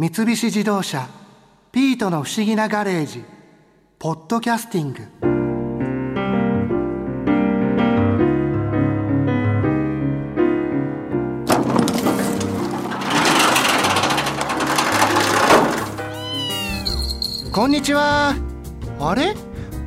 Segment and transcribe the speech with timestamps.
[0.00, 1.06] 三菱自動車
[1.72, 3.22] 「ピートの不思議なガレージ」
[4.00, 5.02] 「ポッドキャスティング」
[17.52, 18.34] こんにちは。
[18.98, 19.34] あれ？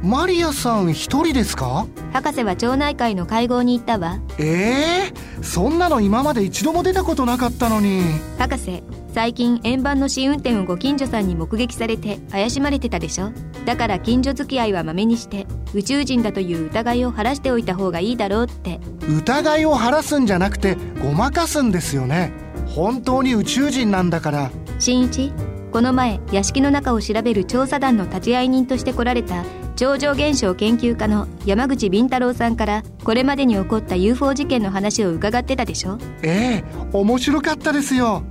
[0.03, 1.87] マリアさん一人ですか？
[2.11, 4.19] 博士は町内会の会合に行ったわ。
[4.37, 8.03] ええー、そんなの今まで一度も出たことなかったのに。
[8.37, 8.83] 博士
[9.13, 13.31] 最近円盤の試運転をご近所さんに目撃されて怪しまれてたでしょ？
[13.63, 18.79] だから近所付き合いはまめにして宇宙人だという疑いを晴らしておいた方がいいだろうって。
[19.07, 22.31] 疑いを晴らすんじゃなくてごまかすんですよね。
[22.65, 24.51] 本当に宇宙人なんだから。
[24.79, 25.31] 新一
[25.71, 29.43] この前屋敷の中を調べる調査団の立ち会い人として来られた
[29.75, 35.97] 超常現象研究家の山口敏太郎さんからこれまでに起こった UFO 事件の話を伺ってたでしょ？
[36.23, 38.23] ええ面白かったですよ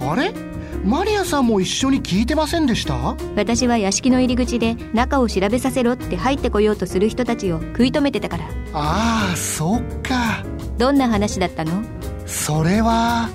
[0.00, 0.32] あれ？
[0.84, 3.16] マリアさんも一緒に聞いてませんでした？
[3.36, 8.44] 私は屋敷の入り口で中を調べさせろって入ってこようとする人たちを食い止めてたから。
[8.72, 10.42] ああそっか。
[10.78, 11.82] どんな話だったの？
[12.26, 13.28] それは。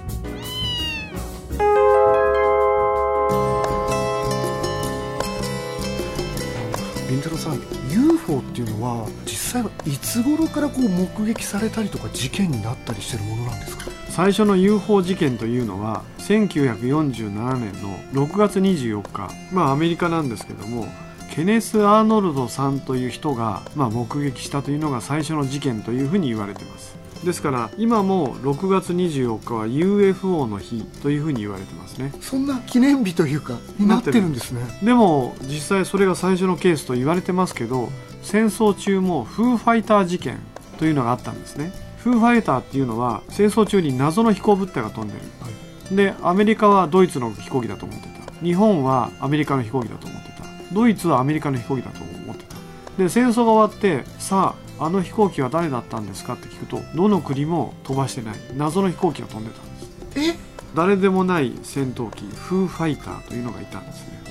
[7.08, 13.86] りんたろさん UFO っていうのは実際はいつ頃からこう目撃されたりとか事件になったりしてるものなんですか？
[14.16, 19.30] 最初の UFO 事件というのは1947年の6月24日。
[19.52, 20.88] まあアメリカなんですけども
[21.36, 26.96] ケネス・アーノルドさんという人が、まあ、目撃したというのが最初の事件というふうに言われています。
[27.26, 32.14] ですから今も6月24日は UFO の日というふうに言われてますね。
[32.22, 34.62] そんな記念日というかになってるんですね。
[34.82, 37.90] でも実際それが最初のケースと言われてますけど
[38.22, 40.40] 戦争中もフーファイター事件
[40.78, 41.74] というのがあったんですね
[42.06, 45.50] フーファイターっていうのは戦争中に謎の飛行物体が飛んでる、は
[45.92, 48.32] い、でアメリカはドイツの飛行機だと思ってた。
[48.44, 50.44] 日本はアメリカの飛行機だと思ってた。
[50.72, 52.56] ドイツはアメリカの飛行機だと思ってた。
[53.00, 58.36] で戦争が終わってさああの飛行機は誰だったんですかって聞くとどの国も飛ばしてない。
[58.56, 59.80] 謎の飛行機が飛んでたん
[60.12, 60.32] です。
[60.34, 60.36] え？
[60.76, 64.24] 誰でもない戦闘機フーファイターというのがいたんですね。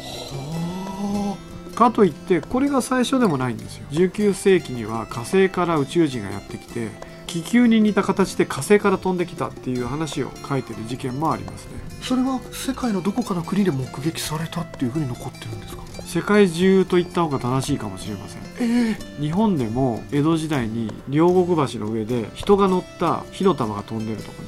[1.75, 3.87] かといってこれが最初でもないんですよ。
[3.91, 6.91] 19世紀には火星から宇宙人がやってきて
[7.35, 11.73] 気球に似た形で火星から飛んできたっていう話を書いてる事件もありますね。
[12.01, 15.83] それは世界のどこかの国で目撃されたっていうふうに残ってるんですか？
[16.07, 24.43] 世界中と言った方が正しいかもしれません、えー、日本でも江戸時代に両国橋の上で人が乗った火の玉が飛んでるとか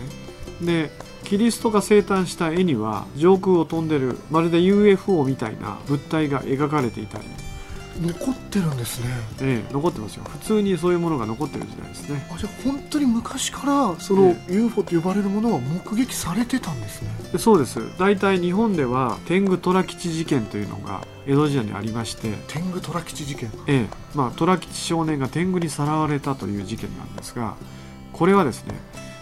[0.60, 0.84] ね。
[0.84, 0.90] で
[1.24, 7.24] キリストが生誕した絵には上空を飛んでるまるで UFO みたいな物体が描かれていたり
[8.00, 9.08] 残ってるんですね。
[9.40, 10.24] ええ残ってますよ。
[10.24, 12.26] 普通にそういうものが残ってる時代ですね。
[12.32, 17.80] あじゃあ本当に昔からその UFO と呼ばれるものは目撃されてたんですね、えそうです。
[17.98, 22.34] 大体日本では天狗虎吉事件というのが江戸時代にありまして。
[22.48, 23.50] 天狗虎吉事件。
[23.66, 24.06] ええ。
[24.14, 27.56] まあ虎吉少年が天狗にさらわれたという事件なんですが
[28.12, 28.74] これはですね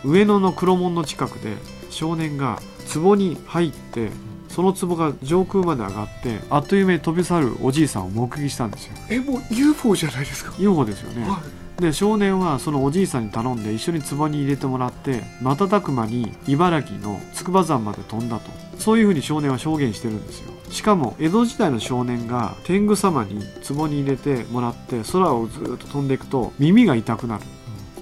[0.04, 1.56] 上野の黒門の近くで
[1.90, 2.60] 少年が
[2.92, 4.10] 壺に入って
[4.54, 8.92] その壺が上空まで上がってあっという間に飛び去るおじいさんを目撃したんですよ。
[9.10, 11.42] えもう UFO じゃないですか？UFO ですよね、は
[11.80, 18.50] い、で少年はそのおじいさんに頼んで一緒に壺に入れてもらって瞬く間に茨城の筑波山まで飛んだと。
[18.78, 20.52] そういうふうに少年は証言してるんですよ。
[20.70, 27.44] しかも江戸時代の少年が天狗様に壺に入れてもらって空をずっと飛んでいくと耳が痛くなる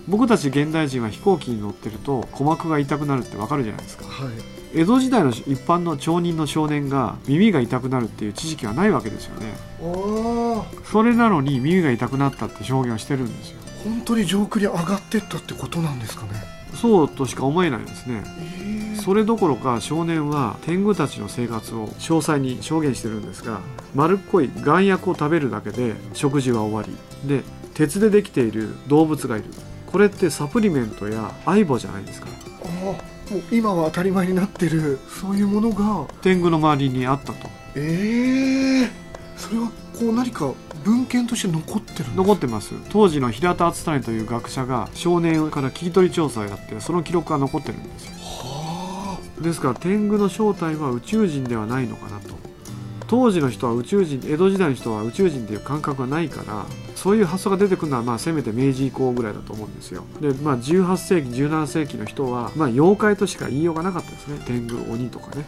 [0.08, 4.32] 僕たち現代人は飛行機に乗ってると鼓膜が痛くなるってわかるじゃないですか、はい。
[4.74, 9.54] 江戸時代の一般の町人の少年が耳が痛くなるっていう知識はないわけですよね。
[10.90, 13.60] それなのに耳が痛くなったって証言をしてるんですよ。
[13.84, 16.30] 本当に上空に上がってったってことなんですかね。
[16.74, 18.24] そうとしか思えないですね、
[18.96, 23.60] えー、それどころか少年は天狗たちの生活を詳細に証言してるんですが
[23.94, 27.28] 丸っこい丸薬を食べるだけで食事は終わり。
[27.28, 27.42] で
[27.74, 29.46] 鉄でできている動物がいる
[29.92, 32.28] これってサプリメントや相棒じゃないですか。
[32.64, 36.06] あもう今は当たり前になってるそういうものが。
[36.22, 37.48] 天狗の周りにあったと。
[37.76, 38.88] ええー、
[39.36, 40.52] それはこう何か
[40.84, 42.74] 文献として残ってる残ってます。
[42.88, 48.12] 当時の平田敦谷という学者が少年から聞き取り調査をやってその記録が残ってるんですよ。
[48.18, 49.42] はあ。
[49.42, 52.34] ですから天狗の正体は宇宙人ではないのかなと
[53.12, 56.64] 当時の人は宇宙人江戸時代の人は宇宙人っていう感覚がないから
[56.94, 60.04] そういう発想が出てくるのはまあせめて明治以降ぐらいだと思うんですよ。
[60.22, 64.42] でまあ18世紀17世紀の人はまあ妖怪としか言いようがなかったですね。
[64.46, 65.44] 天狗鬼とかね。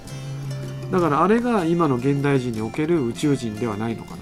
[0.91, 4.17] だからあれが今の現代人における宇宙人ではないのかな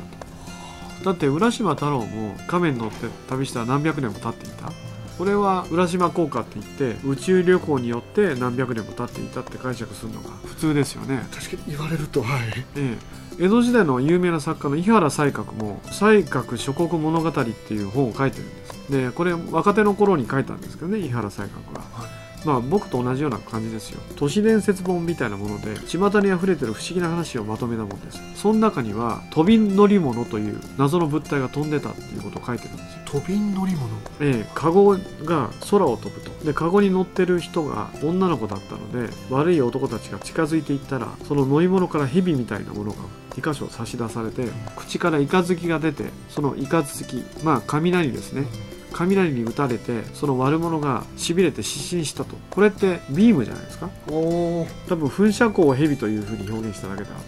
[1.00, 1.04] と。
[1.06, 4.70] だって浦島太郎も仮面乗って旅したら何百年も経っていた。
[5.18, 11.26] これは浦島効果って言って宇宙旅行によって何百年も経っていたって解釈するのが普通ですよね。
[11.32, 12.42] 確かに言われるとはい。
[12.76, 12.96] え
[13.38, 18.72] え、江戸時代の有名な作家の伊原西鶴も「西鶴諸国物語」っていう本を書いてるんです。
[18.90, 24.00] でこれ若手の頃に書いたんですけどね伊原西鶴が、まあ僕と同じような感じですよ。
[24.16, 28.20] 都市伝説本みたいなもので巷に溢れてる不思議な話をまとめたものです。
[28.36, 33.20] その中には飛び乗り物という謎の物体が飛んでたっていうことを書いてるんですよ。
[33.20, 33.88] 飛び乗り物？
[34.20, 36.30] ええ、カゴが空を飛ぶと。
[36.44, 42.96] でカゴに乗ってる人が女の子だったので悪い男たちが近づいていったらその乗り物から蛇みたいなものが
[43.30, 48.46] 2箇所差し出されて口からイカズキが出てそのイカズキまあ雷ですね
[48.92, 52.36] 雷に打たれてその悪者がしびれて失神したと。
[52.50, 53.88] これってビームじゃないですか？
[54.06, 54.66] 多
[54.96, 57.22] 分噴射口を蛇というふうに表現しただけであっ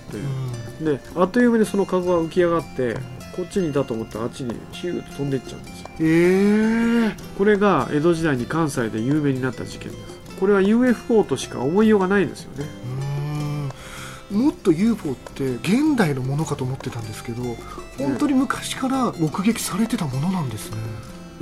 [0.80, 2.96] てであっという間にそのカゴが浮き上がって
[3.34, 5.88] こっちにいたと思ったらあっちにヒューッと飛んでいっちゃうんですよ。
[6.00, 10.20] ええこれが江戸時代に関西で有名になった事件です。
[10.38, 12.66] これは UFO としか思いようがないですよね。
[14.30, 17.42] もっと UFO って現代のものかと思ってたんですけど
[17.98, 20.76] 本当に昔から目撃されてたものなんですね、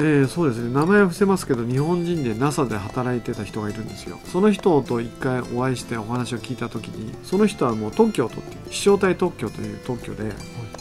[0.04, 0.74] ええそうですね。
[0.74, 4.18] 名前は伏せますけど日本人で NASA で働いてた人がいるんですよ。
[4.24, 10.32] その人と一回お会いしてお話を聞いた時にその人はもう特許を取って飛翔体特許という特許で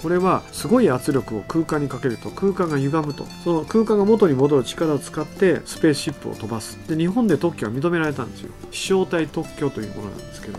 [0.01, 3.25] これはすごい圧力を空間にかけると空間が歪むと。
[3.43, 6.79] その空間が元に戻る力を使ってスペースシップを飛ばす。
[6.87, 8.51] で日本で特許は認められたんですよ。
[8.71, 10.57] 飛翔体特許というものなんですけど。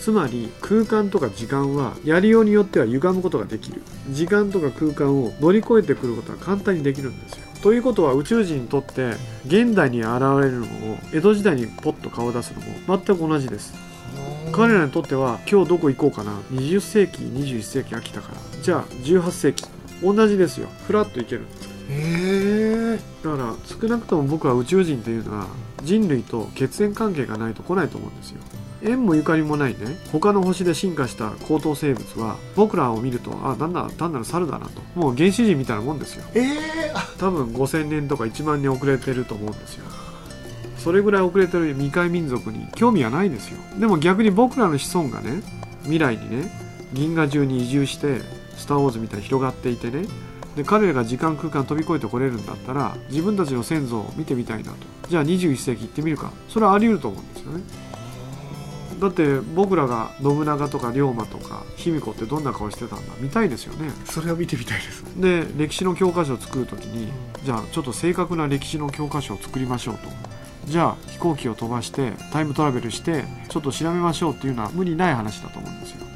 [0.00, 3.82] つまり空間とか時間はやりようによっては歪むことができる。
[4.10, 9.14] 時間とか空間を乗り越えてくることは簡単にできるんですよということは宇宙人にとって
[9.46, 13.72] 現代に現れるのも江戸時代にポッと顔を出すのも全く同じです。
[14.52, 16.32] 彼らにとっては今日どこ行こうかな。
[16.52, 18.62] 20世紀21世紀が来たから。
[18.62, 19.64] じゃあ18世紀。
[20.02, 20.68] 同じですよ。
[20.86, 21.40] フラッと行ける。
[21.40, 25.46] んですええだから少なくとも僕は宇宙人というのは
[25.82, 28.40] 人類と血縁関係がないと来ないと思うんですよ
[28.84, 29.98] 縁もゆかりもないね。
[30.12, 34.82] 他の星で進化した高等生物は僕らを見るとあなんだ単なる猿だなと。
[34.94, 36.24] もう原始人みたいなもんですよ。
[36.34, 39.84] ええあ多分5000年とか1万年遅れてると思うんですよ。
[40.76, 43.58] それぐらい遅れてる未開民族に興味はないですよ。
[43.78, 45.42] でも逆に僕らの子孫がね
[45.84, 46.52] 未来にね
[46.92, 48.20] 銀河中に移住して
[48.56, 50.06] スター・ウォーズみたいに広がっていてね
[50.56, 54.76] で彼らが時間空間飛び越えてこれるんだったら自分たちの先祖を見てみたいなと。
[55.08, 56.30] じゃあ21世紀行ってみるか。
[56.48, 57.62] それはあり得ると思うんですよね
[59.00, 63.90] だって僕らが信長とか龍馬とか卑弥呼ってどんな顔してたんだ見たいですよね。
[64.04, 65.04] それは見てみたいです。
[65.20, 67.12] で歴史の教科書を作る時に
[67.44, 70.08] じゃあちょっと正確な歴史の教科書を作りましょうと。
[70.66, 76.06] じゃあ飛行機を飛ばしてタイムトラベルしてちょっと調べましょうっていうのは無理ない話だと思うんですよ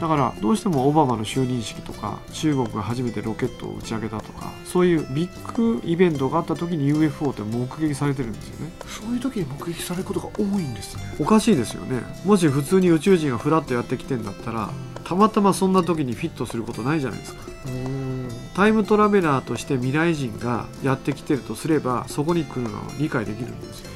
[0.00, 8.72] だからどうしてもオバマの就任式とか中国が初めてロケットを打ち上げたとかそういうビッグイベントがあった時に UFO って目撃されてるんですよね。
[8.86, 11.02] そういう時に目撃されることが多いんですね。
[11.20, 12.02] おかしいですよね。
[12.24, 14.70] もし普通に宇宙人がフラッとやってきてんだったら
[15.04, 17.42] たまたまそんな時にフィットすることないじゃないですか。
[17.66, 18.28] うん。
[18.54, 23.90] タイムトラベラーとして未来人がやってきてるとすればそこに来るのは理解できるんですよ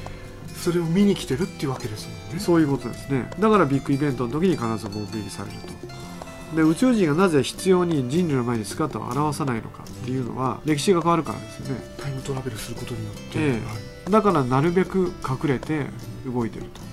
[0.59, 2.39] それを見に来てるっていうわけですもんね。
[2.39, 3.29] そういうことですね。
[3.39, 6.55] だからビッグイベントの時に必ず目撃されると。
[6.55, 11.81] で宇宙人がなぜ必要に人類の前に姿を現さないのかっていうのは歴史が変わるからですよね。
[11.97, 13.51] タイムトラベルすることによって、ええ。
[13.51, 14.11] はい。
[14.11, 15.85] だからなるべく隠れて
[16.25, 16.89] 動いてると。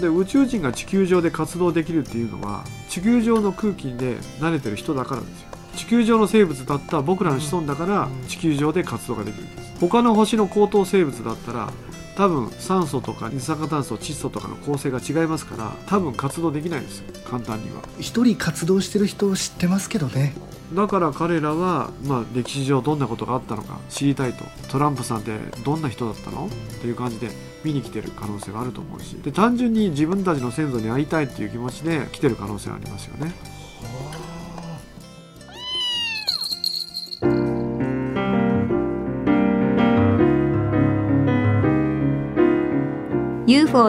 [0.00, 5.48] で宇宙人が地球上で活動できるっていうのは地球上の空気で慣れてる人だからですよ。
[5.76, 9.80] 地球上の生物だった僕らの子孫だからうん地球上で活動ができるんです。
[9.80, 11.72] 他の星の高等生物だったら
[12.20, 17.80] 多分酸素とか二酸化炭素窒素とかの構成が違いますから多分活動できないんですよ簡単には。
[17.98, 20.34] 一人活動してる人を知ってますけどね。
[20.74, 24.44] だから彼らは、まあ、歴史上どんなことがあったのか知りたいと。
[24.68, 26.48] トランプさんってどんな人だったの？
[26.48, 26.48] っ
[26.82, 27.30] ていう感じで
[27.64, 29.14] 見に来てる可能性があると思うし。
[29.14, 33.32] で単純に自分たちの先祖に会いたいっていう気持ちで来てる可能性がありますよね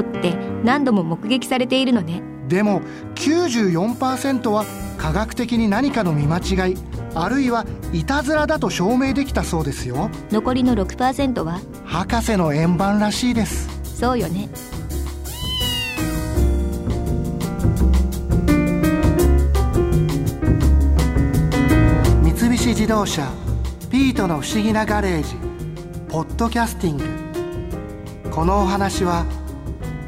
[0.02, 2.22] って何度も目撃されているのね。
[2.48, 2.82] でも
[3.16, 4.66] 94%は
[4.98, 6.78] 科学的に何かの見間違い
[7.16, 10.10] あるいはいたずらだと証明できたそうですよ。
[10.32, 11.62] 残りの6%は？
[11.86, 13.70] 博士の円盤らしいです。
[13.84, 14.50] そうよね。
[22.24, 23.32] 三菱自動車
[23.90, 25.36] ピートの不思議なガレージ
[26.10, 27.04] ポッドキャスティング。
[28.30, 29.26] このお話は